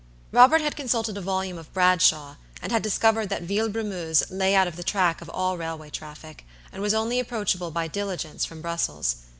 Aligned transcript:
Robert 0.31 0.61
had 0.61 0.75
consulted 0.75 1.15
a 1.15 1.21
volume 1.21 1.59
of 1.59 1.71
Bradshaw, 1.75 2.35
and 2.59 2.71
had 2.71 2.81
discovered 2.81 3.29
that 3.29 3.43
Villebrumeuse 3.43 4.23
lay 4.31 4.55
out 4.55 4.67
of 4.67 4.75
the 4.75 4.81
track 4.81 5.21
of 5.21 5.29
all 5.29 5.59
railway 5.59 5.91
traffic, 5.91 6.43
and 6.71 6.81
was 6.81 6.95
only 6.95 7.19
approachable 7.19 7.69
by 7.69 7.87
diligence 7.87 8.43
from 8.43 8.63
Brussels. 8.63 9.17